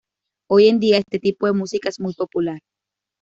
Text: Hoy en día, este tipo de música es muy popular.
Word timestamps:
Hoy 0.49 0.67
en 0.69 0.79
día, 0.79 0.97
este 0.97 1.19
tipo 1.19 1.45
de 1.45 1.53
música 1.53 1.87
es 1.87 1.99
muy 1.99 2.15
popular. 2.15 2.59